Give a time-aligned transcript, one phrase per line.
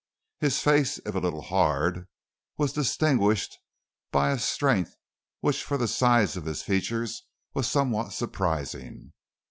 [0.39, 2.07] His face, if a little hard,
[2.57, 3.59] was distinguished
[4.11, 4.95] by a strength
[5.41, 9.13] which for the size of his features was somewhat surprising.